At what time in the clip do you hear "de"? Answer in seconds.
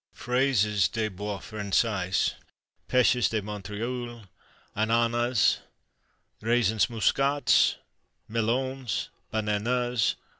3.29-3.39